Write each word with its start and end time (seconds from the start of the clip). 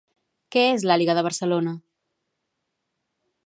Què 0.55 0.63
és 0.69 0.85
l'Àliga 0.91 1.15
de 1.19 1.25
Barcelona? 1.29 1.75